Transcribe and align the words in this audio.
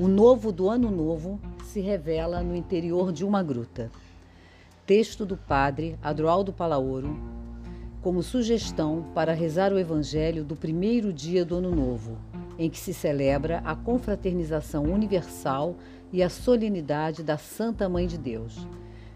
O 0.00 0.08
novo 0.08 0.50
do 0.50 0.66
ano 0.70 0.90
novo 0.90 1.38
se 1.62 1.78
revela 1.78 2.42
no 2.42 2.56
interior 2.56 3.12
de 3.12 3.22
uma 3.22 3.42
gruta. 3.42 3.90
Texto 4.86 5.26
do 5.26 5.36
padre 5.36 5.98
Adroaldo 6.02 6.54
Palaoro, 6.54 7.20
como 8.00 8.22
sugestão 8.22 9.04
para 9.14 9.34
rezar 9.34 9.74
o 9.74 9.78
evangelho 9.78 10.42
do 10.42 10.56
primeiro 10.56 11.12
dia 11.12 11.44
do 11.44 11.56
ano 11.56 11.76
novo, 11.76 12.16
em 12.58 12.70
que 12.70 12.78
se 12.78 12.94
celebra 12.94 13.58
a 13.58 13.76
confraternização 13.76 14.84
universal 14.84 15.76
e 16.10 16.22
a 16.22 16.30
solenidade 16.30 17.22
da 17.22 17.36
Santa 17.36 17.86
Mãe 17.86 18.06
de 18.06 18.16
Deus. 18.16 18.66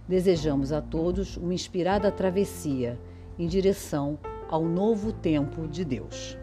Desejamos 0.06 0.70
a 0.70 0.82
todos 0.82 1.38
uma 1.38 1.54
inspirada 1.54 2.12
travessia 2.12 3.00
em 3.38 3.46
direção 3.46 4.18
ao 4.50 4.62
novo 4.62 5.14
tempo 5.14 5.66
de 5.66 5.82
Deus. 5.82 6.36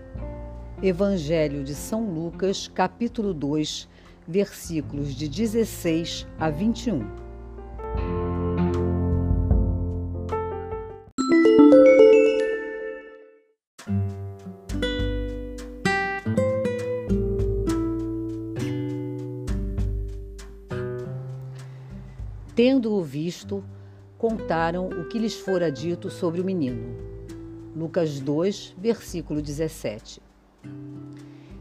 Evangelho 0.81 1.63
de 1.63 1.75
São 1.75 2.11
Lucas, 2.11 2.67
capítulo 2.67 3.35
2, 3.35 3.87
versículos 4.31 5.13
de 5.13 5.27
16 5.27 6.25
a 6.39 6.49
21. 6.49 7.05
Tendo-o 22.55 23.01
visto, 23.03 23.63
contaram 24.17 24.87
o 24.87 25.09
que 25.09 25.19
lhes 25.19 25.35
fora 25.35 25.69
dito 25.71 26.09
sobre 26.09 26.39
o 26.39 26.45
menino. 26.45 26.95
Lucas 27.75 28.19
2, 28.19 28.75
versículo 28.77 29.41
17. 29.41 30.21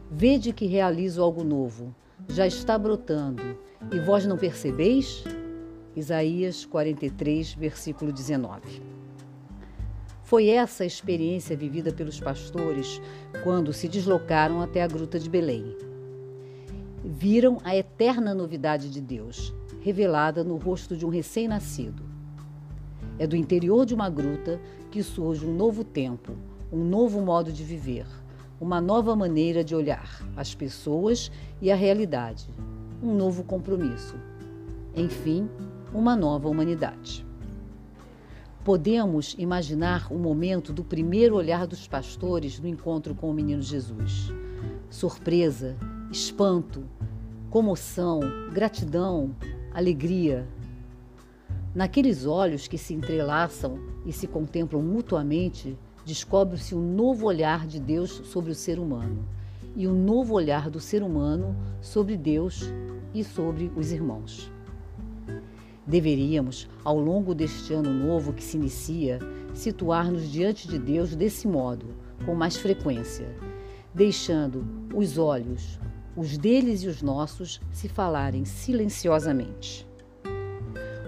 Vede 0.09 0.53
que 0.53 0.67
realizo 0.67 1.23
algo 1.23 1.43
novo, 1.43 1.95
já 2.27 2.47
está 2.47 2.77
brotando, 2.77 3.57
e 3.91 3.99
vós 3.99 4.25
não 4.25 4.37
percebeis? 4.37 5.23
Isaías 5.95 6.65
43, 6.65 7.53
versículo 7.53 8.11
19. 8.11 8.81
Foi 10.23 10.47
essa 10.47 10.83
a 10.83 10.87
experiência 10.87 11.57
vivida 11.57 11.91
pelos 11.91 12.19
pastores 12.19 13.01
quando 13.43 13.73
se 13.73 13.89
deslocaram 13.89 14.61
até 14.61 14.81
a 14.81 14.87
gruta 14.87 15.19
de 15.19 15.29
Belém. 15.29 15.75
Viram 17.03 17.57
a 17.65 17.75
eterna 17.75 18.33
novidade 18.33 18.89
de 18.89 19.01
Deus, 19.01 19.53
revelada 19.81 20.41
no 20.43 20.55
rosto 20.55 20.95
de 20.95 21.05
um 21.05 21.09
recém-nascido. 21.09 22.03
É 23.19 23.27
do 23.27 23.35
interior 23.35 23.85
de 23.85 23.93
uma 23.93 24.09
gruta 24.09 24.61
que 24.89 25.03
surge 25.03 25.45
um 25.45 25.53
novo 25.53 25.83
tempo, 25.83 26.31
um 26.71 26.83
novo 26.85 27.19
modo 27.19 27.51
de 27.51 27.63
viver, 27.65 28.05
uma 28.61 28.79
nova 28.79 29.15
maneira 29.15 29.63
de 29.63 29.73
olhar 29.73 30.23
as 30.37 30.53
pessoas 30.53 31.31
e 31.59 31.71
a 31.71 31.75
realidade, 31.75 32.47
um 33.01 33.15
novo 33.15 33.43
compromisso. 33.43 34.15
Enfim, 34.95 35.49
uma 35.91 36.15
nova 36.15 36.47
humanidade. 36.47 37.25
Podemos 38.63 39.35
imaginar 39.39 40.13
o 40.13 40.19
momento 40.19 40.71
do 40.71 40.83
primeiro 40.83 41.35
olhar 41.35 41.65
dos 41.65 41.87
pastores 41.87 42.59
no 42.59 42.67
encontro 42.67 43.15
com 43.15 43.31
o 43.31 43.33
menino 43.33 43.63
Jesus. 43.63 44.31
Surpresa, 44.91 45.75
espanto, 46.11 46.83
comoção, 47.49 48.19
gratidão, 48.53 49.35
alegria. 49.73 50.47
Naqueles 51.73 52.27
olhos 52.27 52.67
que 52.67 52.77
se 52.77 52.93
entrelaçam 52.93 53.79
e 54.05 54.13
se 54.13 54.27
contemplam 54.27 54.83
mutuamente, 54.83 55.75
descobre-se 56.05 56.75
um 56.75 56.95
novo 56.95 57.25
olhar 57.25 57.67
de 57.67 57.79
Deus 57.79 58.21
sobre 58.25 58.51
o 58.51 58.55
ser 58.55 58.79
humano 58.79 59.25
e 59.75 59.87
um 59.87 59.93
novo 59.93 60.33
olhar 60.33 60.69
do 60.69 60.79
ser 60.79 61.03
humano 61.03 61.55
sobre 61.81 62.17
Deus 62.17 62.71
e 63.13 63.23
sobre 63.23 63.71
os 63.75 63.91
irmãos. 63.91 64.51
Deveríamos, 65.85 66.69
ao 66.83 66.99
longo 66.99 67.33
deste 67.33 67.73
ano 67.73 67.91
novo 67.91 68.33
que 68.33 68.43
se 68.43 68.57
inicia, 68.57 69.19
situar-nos 69.53 70.29
diante 70.31 70.67
de 70.67 70.77
Deus 70.77 71.15
desse 71.15 71.47
modo, 71.47 71.87
com 72.25 72.35
mais 72.35 72.55
frequência, 72.55 73.35
deixando 73.93 74.65
os 74.93 75.17
olhos, 75.17 75.79
os 76.15 76.37
deles 76.37 76.83
e 76.83 76.87
os 76.87 77.01
nossos 77.01 77.59
se 77.71 77.89
falarem 77.89 78.45
silenciosamente. 78.45 79.87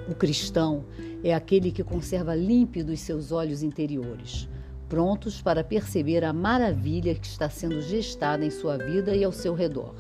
O 0.10 0.16
cristão 0.16 0.84
é 1.24 1.34
aquele 1.34 1.72
que 1.72 1.84
conserva 1.84 2.36
límpidos 2.36 3.00
seus 3.00 3.32
olhos 3.32 3.64
interiores, 3.64 4.50
prontos 4.90 5.42
para 5.42 5.64
perceber 5.64 6.24
a 6.24 6.34
maravilha 6.34 7.16
que 7.16 7.26
está 7.26 7.50
sendo 7.50 7.82
gestada 7.82 8.46
em 8.46 8.50
sua 8.50 8.78
vida 8.78 9.16
e 9.16 9.24
ao 9.24 9.32
seu 9.32 9.54
redor. 9.54 9.96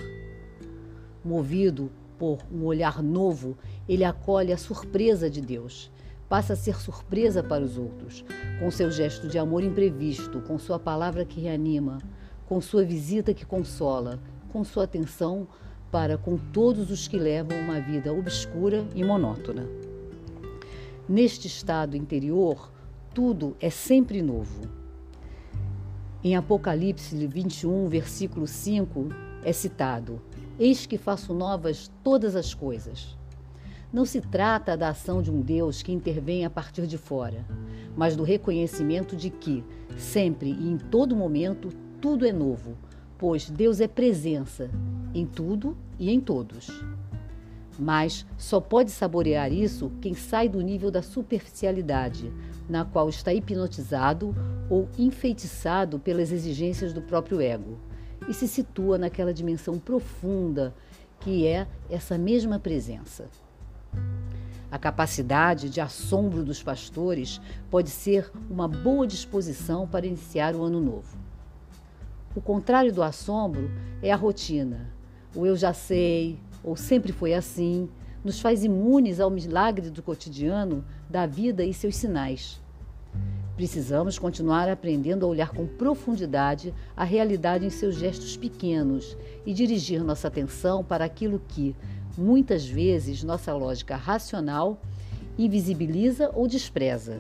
Movido 1.23 1.91
por 2.17 2.39
um 2.51 2.65
olhar 2.65 3.01
novo, 3.01 3.57
ele 3.87 4.03
acolhe 4.03 4.53
a 4.53 4.57
surpresa 4.57 5.29
de 5.29 5.41
Deus, 5.41 5.91
passa 6.29 6.53
a 6.53 6.55
ser 6.55 6.79
surpresa 6.79 7.43
para 7.43 7.63
os 7.63 7.77
outros, 7.77 8.23
com 8.59 8.71
seu 8.71 8.89
gesto 8.89 9.27
de 9.27 9.37
amor 9.37 9.63
imprevisto, 9.63 10.41
com 10.41 10.57
sua 10.57 10.79
palavra 10.79 11.25
que 11.25 11.41
reanima, 11.41 11.99
com 12.45 12.59
sua 12.59 12.83
visita 12.83 13.33
que 13.33 13.45
consola, 13.45 14.19
com 14.51 14.63
sua 14.63 14.83
atenção 14.85 15.47
para 15.91 16.17
com 16.17 16.37
todos 16.37 16.89
os 16.89 17.07
que 17.07 17.19
levam 17.19 17.55
uma 17.59 17.79
vida 17.79 18.11
obscura 18.11 18.83
e 18.95 19.03
monótona. 19.03 19.67
Neste 21.07 21.45
estado 21.45 21.95
interior, 21.95 22.72
tudo 23.13 23.55
é 23.59 23.69
sempre 23.69 24.21
novo. 24.21 24.67
Em 26.23 26.35
Apocalipse 26.35 27.15
21, 27.27 27.87
versículo 27.87 28.47
5, 28.47 29.09
é 29.43 29.53
citado: 29.53 30.21
Eis 30.57 30.85
que 30.85 30.97
faço 30.97 31.33
novas 31.33 31.91
todas 32.03 32.35
as 32.35 32.53
coisas. 32.53 33.17
Não 33.91 34.05
se 34.05 34.21
trata 34.21 34.75
da 34.75 34.89
ação 34.89 35.21
de 35.21 35.29
um 35.29 35.41
Deus 35.41 35.83
que 35.83 35.91
intervém 35.91 36.45
a 36.45 36.49
partir 36.49 36.87
de 36.87 36.97
fora, 36.97 37.45
mas 37.95 38.15
do 38.15 38.23
reconhecimento 38.23 39.15
de 39.15 39.29
que, 39.29 39.63
sempre 39.95 40.49
e 40.49 40.71
em 40.71 40.77
todo 40.77 41.15
momento, 41.15 41.69
tudo 42.01 42.25
é 42.25 42.31
novo, 42.31 42.75
pois 43.19 43.49
Deus 43.49 43.79
é 43.79 43.87
presença 43.87 44.71
em 45.13 45.27
tudo 45.27 45.77
e 45.99 46.09
em 46.09 46.19
todos. 46.19 46.71
Mas 47.77 48.25
só 48.37 48.59
pode 48.59 48.91
saborear 48.91 49.51
isso 49.51 49.91
quem 50.01 50.13
sai 50.13 50.49
do 50.49 50.61
nível 50.61 50.89
da 50.89 51.01
superficialidade, 51.01 52.31
na 52.69 52.85
qual 52.85 53.09
está 53.09 53.33
hipnotizado 53.33 54.35
ou 54.69 54.87
enfeitiçado 54.97 55.99
pelas 55.99 56.31
exigências 56.31 56.93
do 56.93 57.01
próprio 57.01 57.41
ego, 57.41 57.77
e 58.27 58.33
se 58.33 58.47
situa 58.47 58.97
naquela 58.97 59.33
dimensão 59.33 59.77
profunda 59.77 60.73
que 61.19 61.47
é 61.47 61.67
essa 61.89 62.17
mesma 62.17 62.59
presença. 62.59 63.29
A 64.71 64.77
capacidade 64.79 65.69
de 65.69 65.79
assombro 65.79 66.43
dos 66.43 66.63
pastores 66.63 67.39
pode 67.69 67.89
ser 67.89 68.31
uma 68.49 68.67
boa 68.67 69.05
disposição 69.05 69.87
para 69.87 70.05
iniciar 70.05 70.55
o 70.55 70.63
ano 70.63 70.81
novo. 70.81 71.17
O 72.35 72.41
contrário 72.41 72.91
do 72.91 73.03
assombro 73.03 73.69
é 74.01 74.11
a 74.11 74.15
rotina, 74.15 74.89
o 75.35 75.45
eu 75.45 75.55
já 75.55 75.73
sei, 75.73 76.39
ou 76.63 76.75
sempre 76.75 77.11
foi 77.11 77.33
assim, 77.33 77.87
nos 78.23 78.39
faz 78.39 78.63
imunes 78.63 79.19
ao 79.19 79.29
milagre 79.29 79.89
do 79.89 80.01
cotidiano, 80.01 80.83
da 81.09 81.25
vida 81.25 81.63
e 81.63 81.73
seus 81.73 81.95
sinais. 81.95 82.61
Precisamos 83.55 84.17
continuar 84.17 84.67
aprendendo 84.67 85.25
a 85.25 85.29
olhar 85.29 85.51
com 85.51 85.67
profundidade 85.67 86.73
a 86.97 87.03
realidade 87.03 87.65
em 87.65 87.69
seus 87.69 87.95
gestos 87.95 88.35
pequenos 88.35 89.15
e 89.45 89.53
dirigir 89.53 90.03
nossa 90.03 90.27
atenção 90.27 90.83
para 90.83 91.05
aquilo 91.05 91.39
que, 91.47 91.75
muitas 92.17 92.65
vezes, 92.65 93.23
nossa 93.23 93.53
lógica 93.53 93.95
racional 93.95 94.81
invisibiliza 95.37 96.31
ou 96.33 96.47
despreza. 96.47 97.19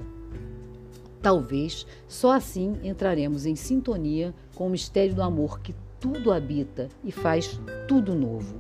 Talvez 1.21 1.85
só 2.07 2.33
assim 2.33 2.79
entraremos 2.83 3.45
em 3.45 3.55
sintonia 3.55 4.33
com 4.55 4.67
o 4.67 4.69
mistério 4.69 5.13
do 5.13 5.21
amor 5.21 5.59
que 5.59 5.75
tudo 5.99 6.31
habita 6.31 6.89
e 7.03 7.11
faz 7.11 7.59
tudo 7.87 8.13
novo. 8.13 8.55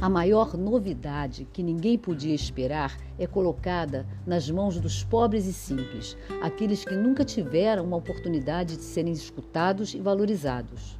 A 0.00 0.08
maior 0.08 0.56
novidade 0.56 1.46
que 1.52 1.62
ninguém 1.62 1.98
podia 1.98 2.34
esperar 2.34 2.96
é 3.18 3.26
colocada 3.26 4.06
nas 4.26 4.50
mãos 4.50 4.80
dos 4.80 5.04
pobres 5.04 5.44
e 5.44 5.52
simples, 5.52 6.16
aqueles 6.40 6.86
que 6.86 6.94
nunca 6.94 7.22
tiveram 7.22 7.84
uma 7.84 7.98
oportunidade 7.98 8.78
de 8.78 8.82
serem 8.82 9.12
escutados 9.12 9.92
e 9.92 9.98
valorizados. 9.98 10.98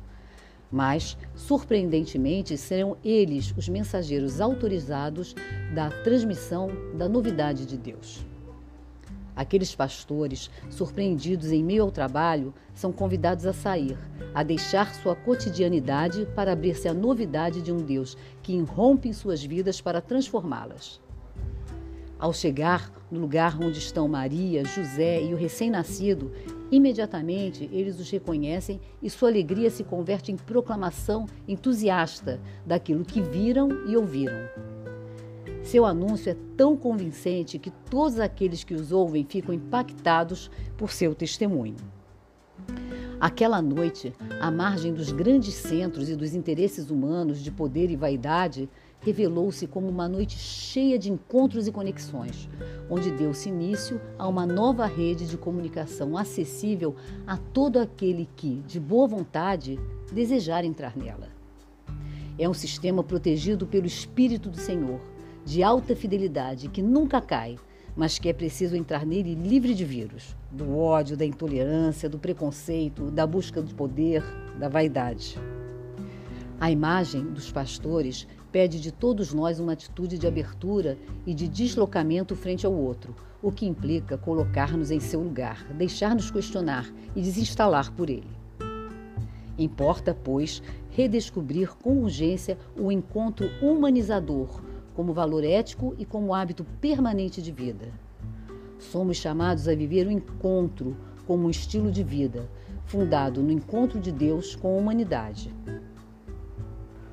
Mas, 0.70 1.16
surpreendentemente, 1.34 2.58
serão 2.58 2.94
eles 3.02 3.54
os 3.56 3.70
mensageiros 3.70 4.38
autorizados 4.38 5.34
da 5.74 5.88
transmissão 5.88 6.68
da 6.94 7.08
novidade 7.08 7.64
de 7.64 7.78
Deus. 7.78 8.29
Aqueles 9.34 9.74
pastores, 9.74 10.50
surpreendidos 10.68 11.50
em 11.50 11.62
meio 11.62 11.82
ao 11.82 11.90
trabalho, 11.90 12.52
são 12.74 12.92
convidados 12.92 13.46
a 13.46 13.52
sair, 13.52 13.96
a 14.34 14.42
deixar 14.42 14.94
sua 14.94 15.14
cotidianidade 15.14 16.26
para 16.34 16.52
abrir-se 16.52 16.88
à 16.88 16.94
novidade 16.94 17.62
de 17.62 17.72
um 17.72 17.78
Deus 17.78 18.16
que 18.42 18.52
irrompe 18.52 19.08
em 19.08 19.12
suas 19.12 19.42
vidas 19.42 19.80
para 19.80 20.00
transformá-las. 20.00 21.00
Ao 22.18 22.32
chegar 22.32 22.92
no 23.10 23.18
lugar 23.18 23.58
onde 23.62 23.78
estão 23.78 24.06
Maria, 24.06 24.64
José 24.64 25.22
e 25.22 25.32
o 25.32 25.36
recém-nascido, 25.36 26.30
Imediatamente 26.70 27.68
eles 27.72 27.98
os 27.98 28.08
reconhecem 28.10 28.80
e 29.02 29.10
sua 29.10 29.28
alegria 29.28 29.70
se 29.70 29.82
converte 29.82 30.30
em 30.30 30.36
proclamação 30.36 31.26
entusiasta 31.48 32.40
daquilo 32.64 33.04
que 33.04 33.20
viram 33.20 33.68
e 33.88 33.96
ouviram. 33.96 34.69
Seu 35.70 35.86
anúncio 35.86 36.30
é 36.30 36.36
tão 36.56 36.76
convincente 36.76 37.56
que 37.56 37.70
todos 37.70 38.18
aqueles 38.18 38.64
que 38.64 38.74
os 38.74 38.90
ouvem 38.90 39.24
ficam 39.24 39.54
impactados 39.54 40.50
por 40.76 40.90
seu 40.90 41.14
testemunho. 41.14 41.76
Aquela 43.20 43.62
noite, 43.62 44.12
à 44.40 44.50
margem 44.50 44.92
dos 44.92 45.12
grandes 45.12 45.54
centros 45.54 46.08
e 46.08 46.16
dos 46.16 46.34
interesses 46.34 46.90
humanos 46.90 47.40
de 47.40 47.52
poder 47.52 47.88
e 47.88 47.94
vaidade, 47.94 48.68
revelou-se 48.98 49.64
como 49.68 49.88
uma 49.88 50.08
noite 50.08 50.36
cheia 50.36 50.98
de 50.98 51.08
encontros 51.08 51.68
e 51.68 51.70
conexões, 51.70 52.48
onde 52.90 53.12
deu-se 53.12 53.48
início 53.48 54.00
a 54.18 54.26
uma 54.26 54.44
nova 54.44 54.86
rede 54.86 55.24
de 55.24 55.38
comunicação 55.38 56.18
acessível 56.18 56.96
a 57.24 57.36
todo 57.36 57.78
aquele 57.78 58.28
que, 58.34 58.56
de 58.66 58.80
boa 58.80 59.06
vontade, 59.06 59.78
desejar 60.12 60.64
entrar 60.64 60.96
nela. 60.96 61.28
É 62.36 62.48
um 62.48 62.54
sistema 62.54 63.04
protegido 63.04 63.68
pelo 63.68 63.86
Espírito 63.86 64.50
do 64.50 64.56
Senhor, 64.56 64.98
de 65.44 65.62
alta 65.62 65.96
fidelidade, 65.96 66.68
que 66.68 66.82
nunca 66.82 67.20
cai, 67.20 67.56
mas 67.96 68.18
que 68.18 68.28
é 68.28 68.32
preciso 68.32 68.76
entrar 68.76 69.04
nele 69.04 69.34
livre 69.34 69.74
de 69.74 69.84
vírus, 69.84 70.36
do 70.50 70.76
ódio, 70.76 71.16
da 71.16 71.24
intolerância, 71.24 72.08
do 72.08 72.18
preconceito, 72.18 73.10
da 73.10 73.26
busca 73.26 73.60
do 73.60 73.74
poder, 73.74 74.22
da 74.58 74.68
vaidade. 74.68 75.38
A 76.60 76.70
imagem 76.70 77.24
dos 77.24 77.50
pastores 77.50 78.26
pede 78.52 78.80
de 78.80 78.92
todos 78.92 79.32
nós 79.32 79.58
uma 79.58 79.72
atitude 79.72 80.18
de 80.18 80.26
abertura 80.26 80.98
e 81.26 81.32
de 81.32 81.48
deslocamento 81.48 82.36
frente 82.36 82.66
ao 82.66 82.72
outro, 82.74 83.14
o 83.42 83.50
que 83.50 83.66
implica 83.66 84.18
colocar-nos 84.18 84.90
em 84.90 85.00
seu 85.00 85.22
lugar, 85.22 85.64
deixar-nos 85.72 86.30
questionar 86.30 86.92
e 87.16 87.22
desinstalar 87.22 87.92
por 87.92 88.10
ele. 88.10 88.28
Importa, 89.58 90.14
pois, 90.14 90.62
redescobrir 90.90 91.70
com 91.82 92.02
urgência 92.02 92.58
o 92.76 92.90
encontro 92.90 93.48
humanizador 93.62 94.62
como 94.94 95.12
valor 95.12 95.44
ético 95.44 95.94
e 95.98 96.04
como 96.04 96.34
hábito 96.34 96.64
permanente 96.80 97.40
de 97.40 97.52
vida. 97.52 97.88
Somos 98.78 99.16
chamados 99.16 99.68
a 99.68 99.74
viver 99.74 100.06
o 100.06 100.10
encontro 100.10 100.96
como 101.26 101.46
um 101.46 101.50
estilo 101.50 101.90
de 101.90 102.02
vida, 102.02 102.48
fundado 102.86 103.42
no 103.42 103.52
encontro 103.52 104.00
de 104.00 104.10
Deus 104.10 104.56
com 104.56 104.74
a 104.74 104.78
humanidade. 104.78 105.54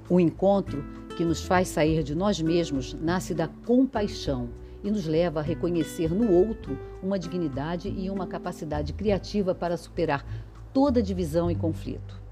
O 0.09 0.19
encontro 0.19 0.83
que 1.17 1.25
nos 1.25 1.43
faz 1.43 1.67
sair 1.67 2.03
de 2.03 2.15
nós 2.15 2.41
mesmos 2.41 2.93
nasce 2.93 3.33
da 3.33 3.47
compaixão 3.47 4.49
e 4.83 4.89
nos 4.89 5.05
leva 5.05 5.39
a 5.39 5.43
reconhecer 5.43 6.13
no 6.13 6.31
outro 6.31 6.79
uma 7.03 7.19
dignidade 7.19 7.89
e 7.89 8.09
uma 8.09 8.27
capacidade 8.27 8.93
criativa 8.93 9.53
para 9.53 9.75
superar 9.75 10.25
toda 10.73 11.01
divisão 11.01 11.51
e 11.51 11.55
conflito. 11.55 12.26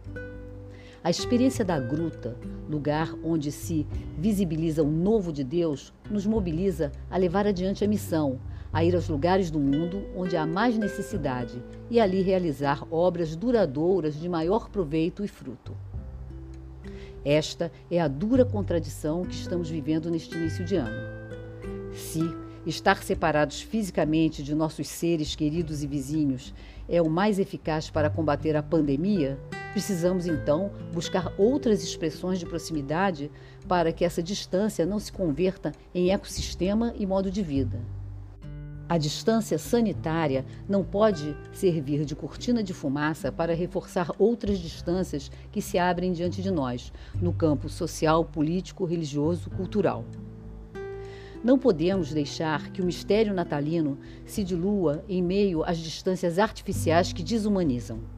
A 1.06 1.12
experiência 1.12 1.64
da 1.64 1.80
gruta, 1.80 2.36
lugar 2.68 3.14
onde 3.24 3.52
se 3.52 3.86
visibiliza 4.18 4.82
o 4.82 4.90
novo 4.90 5.32
de 5.32 5.44
Deus, 5.44 5.94
nos 6.10 6.26
mobiliza 6.26 6.92
a 7.12 7.16
levar 7.16 7.46
adiante 7.46 7.86
a 7.86 7.88
missão, 7.88 8.40
a 8.74 8.84
ir 8.84 8.96
aos 8.96 9.08
lugares 9.08 9.52
do 9.52 9.60
mundo 9.60 10.04
onde 10.16 10.36
há 10.36 10.48
mais 10.48 10.80
necessidade 10.80 11.62
e 11.92 12.00
ali 12.00 12.24
realizar 12.24 12.92
obras 12.92 13.36
duradouras 13.36 14.20
de 14.20 14.28
maior 14.28 14.68
proveito 14.68 15.24
e 15.24 15.28
fruto. 15.28 15.78
Esta 17.24 17.72
é 17.92 18.02
a 18.02 18.08
dura 18.08 18.44
contradição 18.44 19.26
que 19.26 19.36
estamos 19.36 19.70
vivendo 19.70 20.10
neste 20.10 20.36
início 20.36 20.66
de 20.66 20.76
ano. 20.76 20.98
Se 21.94 22.22
estar 22.66 23.04
separados 23.04 23.62
fisicamente 23.62 24.42
de 24.42 24.56
nossos 24.56 24.88
seres 24.88 25.36
queridos 25.36 25.84
e 25.84 25.88
vizinhos 25.88 26.52
é 26.90 27.00
o 27.00 27.08
mais 27.08 27.38
eficaz 27.38 27.92
para 27.92 28.10
combater 28.10 28.56
a 28.56 28.64
pandemia, 28.64 29.38
precisamos 29.76 30.26
então 30.26 30.72
buscar 30.94 31.34
outras 31.38 31.84
expressões 31.84 32.40
de 32.40 32.46
proximidade 32.46 33.30
para 33.68 33.92
que 33.92 34.06
essa 34.06 34.24
distância 34.24 34.86
não 34.86 35.00
se 35.00 35.12
converta 35.12 35.74
em 35.94 36.12
ecossistema 36.12 36.94
e 36.98 37.06
modo 37.06 37.30
de 37.30 37.44
vida. 37.44 37.82
A 38.88 38.98
distância 38.98 39.58
sanitária 39.58 40.46
não 40.66 40.82
pode 40.82 41.36
servir 41.52 42.06
de 42.06 42.16
cortina 42.16 42.64
de 42.64 42.74
fumaça 42.74 43.34
para 43.34 43.54
reforçar 43.54 44.12
outras 44.18 44.60
distâncias 44.60 45.30
que 45.52 45.62
se 45.62 45.78
abrem 45.78 46.14
diante 46.14 46.42
de 46.42 46.52
nós, 46.52 46.94
no 47.22 47.34
campo 47.34 47.68
social, 47.68 48.24
político, 48.24 48.86
religioso, 48.86 49.50
cultural. 49.50 50.06
Não 51.44 51.60
podemos 51.60 52.14
deixar 52.14 52.72
que 52.72 52.82
o 52.82 52.86
mistério 52.86 53.34
natalino 53.34 53.98
se 54.26 54.42
dilua 54.42 55.04
em 55.10 55.22
meio 55.22 55.66
às 55.66 55.80
distâncias 55.80 56.40
artificiais 56.40 57.12
que 57.12 57.22
desumanizam. 57.22 58.15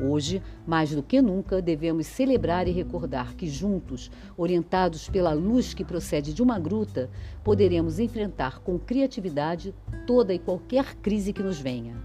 Hoje, 0.00 0.40
mais 0.64 0.94
do 0.94 1.02
que 1.02 1.20
nunca, 1.20 1.60
devemos 1.60 2.06
celebrar 2.06 2.68
e 2.68 2.70
recordar 2.70 3.34
que, 3.34 3.48
juntos, 3.48 4.10
orientados 4.36 5.08
pela 5.08 5.32
luz 5.32 5.74
que 5.74 5.84
procede 5.84 6.32
de 6.32 6.40
uma 6.40 6.58
gruta, 6.58 7.10
poderemos 7.42 7.98
enfrentar 7.98 8.60
com 8.60 8.78
criatividade 8.78 9.74
toda 10.06 10.32
e 10.32 10.38
qualquer 10.38 10.94
crise 10.96 11.32
que 11.32 11.42
nos 11.42 11.58
venha. 11.58 11.96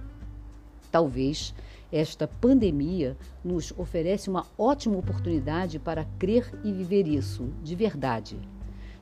Talvez 0.92 1.54
esta 1.92 2.28
pandemia 2.28 3.16
nos 3.44 3.72
oferece 3.78 4.28
uma 4.28 4.48
ótima 4.57 4.98
oportunidade 4.98 5.78
para 5.78 6.06
crer 6.18 6.51
e 6.63 6.72
viver 6.72 7.07
isso 7.07 7.54
de 7.62 7.75
verdade, 7.75 8.40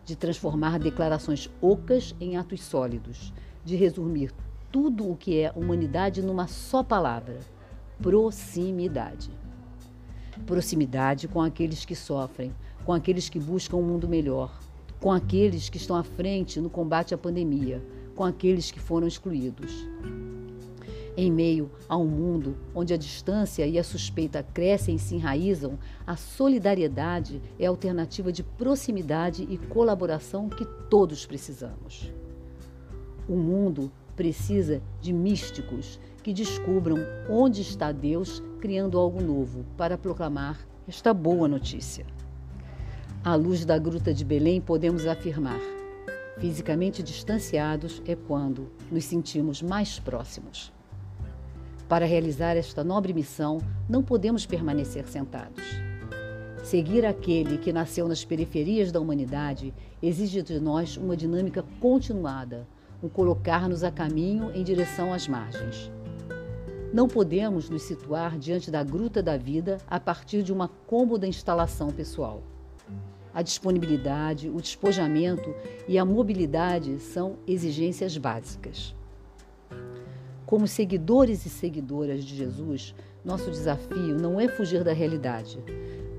de 0.04 0.18
transformar 0.18 0.78
declarações 0.80 1.50
ocas 1.62 2.14
em 2.20 2.36
atos 2.36 2.62
sólidos, 2.62 3.34
de 3.64 3.78
resumir 3.78 4.34
tudo 4.70 5.10
o 5.10 5.16
que 5.16 5.40
é 5.40 5.52
humanidade 5.56 6.22
numa 6.22 6.48
só 6.48 6.84
palavra 6.84 7.40
proximidade. 8.01 9.30
Proximidade 10.45 11.27
com 11.27 11.39
aqueles 11.39 11.86
que 11.86 11.95
sofrem, 11.95 12.51
com 12.83 12.92
aqueles 12.92 13.30
que 13.30 13.39
buscam 13.39 13.77
um 13.77 13.83
mundo 13.83 14.07
melhor, 14.07 14.59
com 15.00 15.12
aqueles 15.12 15.69
que 15.69 15.77
estão 15.77 15.95
à 15.95 16.03
frente 16.03 16.59
no 16.59 16.69
combate 16.69 17.13
à 17.13 17.18
pandemia, 17.18 17.83
com 18.15 18.24
aqueles 18.24 18.71
que 18.71 18.80
foram 18.80 19.07
excluídos. 19.07 19.88
Em 21.15 21.31
meio 21.31 21.69
a 21.88 21.95
um 21.98 22.07
mundo 22.07 22.57
onde 22.74 22.94
a 22.94 22.98
distância 22.98 23.68
e 23.68 23.77
a 23.77 23.83
suspeita 23.83 24.42
crescem 24.42 24.95
e 24.95 25.00
se 25.00 25.15
enraizam, 25.15 25.77
a 26.07 26.15
solidariedade 26.15 27.42
é 27.59 27.68
a 27.68 27.69
alternativa 27.69 28.31
de 28.31 28.42
proximidade 28.42 29.45
e 29.47 29.57
colaboração 29.57 30.50
que 30.50 30.65
todos 30.89 31.25
precisamos. 31.25 32.12
O 33.27 33.36
mundo 33.36 33.92
precisa 34.15 34.81
de 35.00 35.13
místicos 35.13 36.00
que 36.23 36.33
descubram 36.33 36.97
onde 37.29 37.62
está 37.62 37.91
Deus 37.91 38.41
criando 38.59 38.97
algo 38.97 39.21
novo 39.21 39.65
para 39.75 39.97
proclamar 39.97 40.59
esta 40.88 41.13
boa 41.13 41.47
notícia. 41.47 42.06
À 43.23 43.35
luz 43.35 43.66
da 43.66 43.78
Gruta 43.78 44.13
de 44.13 44.25
Belém, 44.25 44.59
podemos 44.59 45.06
afirmar: 45.06 45.59
fisicamente 46.40 47.04
distanciados 47.04 48.01
é 48.06 48.16
quando 48.16 48.71
nos 48.92 49.06
sentimos 49.06 49.61
mais 49.61 49.99
próximos. 49.99 50.71
Para 51.87 52.06
realizar 52.06 52.56
esta 52.56 52.83
nobre 52.83 53.13
missão, 53.13 53.59
não 53.90 54.01
podemos 54.01 54.45
permanecer 54.45 55.06
sentados. 55.07 55.63
Seguir 56.63 57.06
aquele 57.06 57.57
que 57.57 57.73
nasceu 57.73 58.07
nas 58.07 58.23
periferias 58.23 58.92
da 58.92 58.99
humanidade 58.99 59.73
exige 60.01 60.42
de 60.42 60.59
nós 60.59 60.95
uma 60.95 61.18
dinâmica 61.18 61.66
continuada, 61.80 62.68
um 63.04 63.09
colocar-nos 63.09 63.83
a 63.83 63.92
caminho 63.92 64.51
em 64.54 64.63
direção 64.63 65.11
às 65.11 65.28
margens. 65.28 65.92
Não 66.94 67.07
podemos 67.07 67.69
nos 67.69 67.83
situar 67.83 68.38
diante 68.38 68.69
da 68.69 68.83
gruta 68.83 69.24
da 69.24 69.38
vida 69.38 69.78
a 69.88 69.98
partir 69.98 70.44
de 70.44 70.52
uma 70.52 70.68
cômoda 70.68 71.26
instalação 71.26 71.90
pessoal. 71.90 72.44
A 73.33 73.42
disponibilidade, 73.42 74.50
o 74.50 74.60
despojamento 74.60 75.56
e 75.88 75.98
a 75.98 76.04
mobilidade 76.04 77.00
são 77.00 77.38
exigências 77.48 78.18
básicas. 78.18 78.94
Como 80.45 80.68
seguidores 80.68 81.45
e 81.45 81.50
seguidoras 81.50 82.26
de 82.26 82.36
Jesus, 82.36 82.94
nosso 83.24 83.50
desafio 83.50 84.19
não 84.19 84.38
é 84.38 84.50
fugir 84.50 84.83
da 84.83 84.92
realidade, 84.92 85.64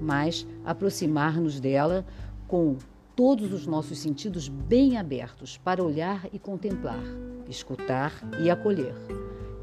mas 0.00 0.46
aproximar-nos 0.64 1.60
dela 1.60 2.02
com 2.48 2.78
todos 3.14 3.52
os 3.52 3.66
nossos 3.66 3.98
sentidos 3.98 4.48
bem 4.48 4.96
abertos 4.96 5.58
para 5.58 5.84
olhar 5.84 6.26
e 6.32 6.38
contemplar, 6.38 7.04
escutar 7.46 8.26
e 8.40 8.50
acolher 8.50 8.94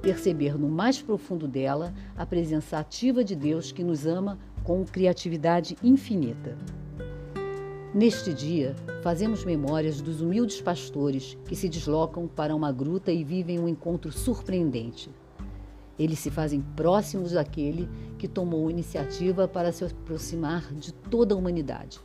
perceber 0.02 0.58
no 0.58 0.70
mais 0.70 1.02
profundo 1.02 1.48
dela 1.48 1.94
a 2.18 2.26
presença 2.26 2.78
ativa 2.78 3.24
de 3.24 3.36
Deus 3.36 3.72
que 3.72 3.84
nos 3.84 4.06
ama 4.06 4.38
com 4.64 4.84
criatividade 4.86 5.78
infinita. 5.84 6.58
Neste 7.94 8.34
dia, 8.34 8.76
fazemos 9.02 9.44
memórias 9.44 10.00
dos 10.00 10.22
humildes 10.22 10.62
pastores 10.62 11.38
que 11.46 11.56
se 11.56 11.68
deslocam 11.68 12.28
para 12.28 12.56
uma 12.56 12.72
gruta 12.72 13.12
e 13.12 13.24
vivem 13.24 13.60
um 13.60 13.68
encontro 13.68 14.12
surpreendente. 14.12 15.10
Eles 15.98 16.20
se 16.20 16.30
fazem 16.30 16.62
próximos 16.76 17.32
daquele 17.32 17.90
que 18.18 18.28
tomou 18.28 18.70
iniciativa 18.70 19.48
para 19.48 19.72
se 19.72 19.84
aproximar 19.84 20.72
de 20.74 20.94
toda 20.94 21.34
a 21.34 21.38
humanidade. 21.38 22.00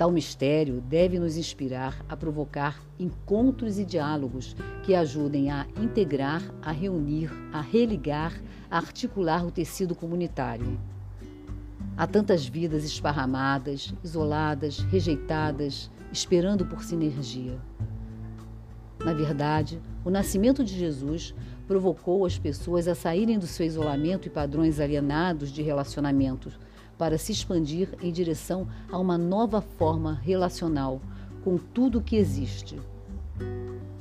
Tal 0.00 0.10
mistério 0.10 0.80
deve 0.80 1.18
nos 1.18 1.36
inspirar 1.36 2.02
a 2.08 2.16
provocar 2.16 2.82
encontros 2.98 3.78
e 3.78 3.84
diálogos 3.84 4.56
que 4.82 4.94
ajudem 4.94 5.50
a 5.50 5.66
integrar, 5.78 6.42
a 6.62 6.72
reunir, 6.72 7.30
a 7.52 7.60
religar, 7.60 8.32
a 8.70 8.78
articular 8.78 9.44
o 9.44 9.50
tecido 9.50 9.94
comunitário. 9.94 10.80
Há 11.98 12.06
tantas 12.06 12.46
vidas 12.46 12.82
esparramadas, 12.82 13.92
isoladas, 14.02 14.78
rejeitadas, 14.78 15.90
esperando 16.10 16.64
por 16.64 16.82
sinergia. 16.82 17.60
Na 19.04 19.12
verdade, 19.12 19.82
o 20.02 20.08
nascimento 20.08 20.64
de 20.64 20.78
Jesus 20.78 21.34
provocou 21.66 22.24
as 22.24 22.38
pessoas 22.38 22.88
a 22.88 22.94
saírem 22.94 23.38
do 23.38 23.46
seu 23.46 23.66
isolamento 23.66 24.26
e 24.26 24.30
padrões 24.30 24.80
alienados 24.80 25.52
de 25.52 25.60
relacionamentos 25.60 26.58
para 27.00 27.16
se 27.16 27.32
expandir 27.32 27.88
em 28.02 28.12
direção 28.12 28.68
a 28.92 28.98
uma 28.98 29.16
nova 29.16 29.62
forma 29.62 30.20
relacional 30.22 31.00
com 31.42 31.56
tudo 31.56 32.02
que 32.02 32.14
existe. 32.14 32.78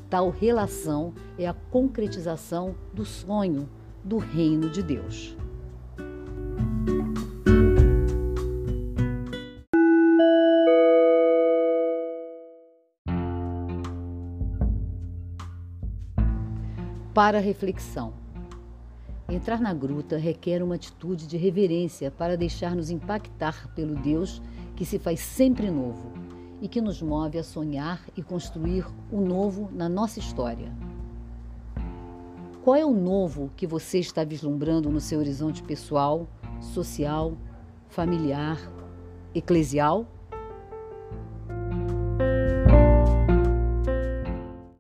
Tal 0.10 0.29
relação 0.29 1.13
é 1.38 1.48
a 1.48 1.53
concretização 1.53 2.75
do 2.94 3.06
sonho 3.06 3.70
do 4.03 4.18
reino 4.18 4.70
de 4.70 4.84
Deus. 4.84 5.34
Para 17.13 17.39
reflexão. 17.39 18.13
Entrar 19.29 19.62
na 19.62 19.75
gruta 19.75 20.17
requer 20.17 20.63
uma 20.63 20.74
atitude 20.74 21.27
de 21.27 21.38
reverência 21.38 22.09
para 22.09 22.36
deixar-nos 22.36 22.89
impactar 22.89 23.71
pelo 23.75 23.93
Deus 23.93 24.41
que 24.75 24.83
se 24.83 24.98
faz 24.98 25.19
sempre 25.19 25.69
novo 25.69 26.12
e 26.59 26.67
que 26.67 26.81
nos 26.81 27.00
move 27.00 27.38
a 27.38 27.43
sonhar 27.43 28.01
e 28.17 28.24
construir 28.24 28.88
o 29.12 29.21
novo 29.21 29.69
na 29.71 29.88
nossa 29.88 30.17
história. 30.17 30.74
Qual 32.63 32.75
é 32.75 32.83
o 32.83 32.93
novo 32.93 33.51
que 33.55 33.67
você 33.67 34.00
está 34.00 34.24
vislumbrando 34.24 34.89
no 34.89 35.00
seu 35.00 35.19
horizonte 35.19 35.62
pessoal, 35.62 36.27
social, 36.59 37.38
familiar, 37.88 38.59
eclesial? 39.36 40.07